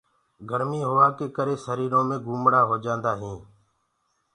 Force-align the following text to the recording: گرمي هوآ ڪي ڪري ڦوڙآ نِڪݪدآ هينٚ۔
گرمي 0.49 0.81
هوآ 0.89 1.07
ڪي 1.17 1.27
ڪري 1.37 1.55
ڦوڙآ 1.91 1.99
نِڪݪدآ 2.69 3.11
هينٚ۔ 3.19 3.41